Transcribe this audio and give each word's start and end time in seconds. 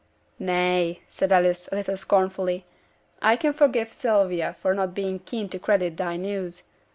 'Nay!' 0.39 1.01
said 1.09 1.31
Alice, 1.31 1.69
a 1.71 1.75
little 1.75 1.95
scornfully. 1.95 2.65
'I 3.21 3.35
can 3.35 3.53
forgive 3.53 3.93
Sylvia 3.93 4.55
for 4.59 4.73
not 4.73 4.95
being 4.95 5.17
over 5.17 5.23
keen 5.27 5.47
to 5.49 5.59
credit 5.59 5.95
thy 5.95 6.17
news. 6.17 6.63